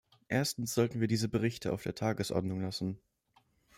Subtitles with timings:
[0.29, 2.97] Erstens sollten wir diese Berichte auf der Tagesordnung lassen.